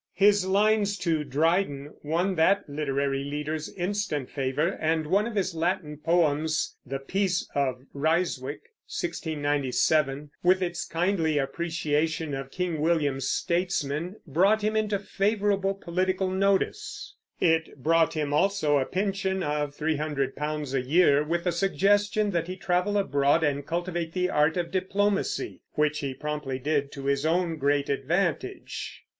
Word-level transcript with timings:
His 0.15 0.47
lines 0.47 0.97
to 0.97 1.23
Dryden 1.23 1.93
won 2.01 2.33
that 2.33 2.67
literary 2.67 3.23
leader's 3.23 3.71
instant 3.71 4.31
favor, 4.31 4.69
and 4.81 5.05
one 5.05 5.27
of 5.27 5.35
his 5.35 5.53
Latin 5.53 5.97
poems, 5.97 6.75
"The 6.83 6.97
Peace 6.97 7.47
of 7.53 7.83
Ryswick" 7.93 8.61
(1697), 8.89 10.31
with 10.41 10.63
its 10.63 10.85
kindly 10.85 11.37
appreciation 11.37 12.33
of 12.33 12.49
King 12.49 12.81
William's 12.81 13.29
statesmen, 13.29 14.15
brought 14.25 14.63
him 14.63 14.75
into 14.75 14.97
favorable 14.97 15.75
political 15.75 16.31
notice. 16.31 17.15
It 17.39 17.77
brought 17.77 18.15
him 18.15 18.33
also 18.33 18.79
a 18.79 18.85
pension 18.87 19.43
of 19.43 19.75
three 19.75 19.97
hundred 19.97 20.35
pounds 20.35 20.73
a 20.73 20.81
year, 20.81 21.23
with 21.23 21.45
a 21.45 21.51
suggestion 21.51 22.31
that 22.31 22.47
he 22.47 22.55
travel 22.55 22.97
abroad 22.97 23.43
and 23.43 23.67
cultivate 23.67 24.13
the 24.13 24.31
art 24.31 24.57
of 24.57 24.71
diplomacy; 24.71 25.61
which 25.73 25.99
he 25.99 26.15
promptly 26.15 26.57
did 26.57 26.91
to 26.93 27.05
his 27.05 27.23
own 27.23 27.57
great 27.57 27.87
advantage. 27.87 29.03